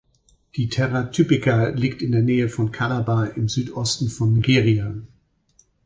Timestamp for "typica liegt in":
1.11-2.11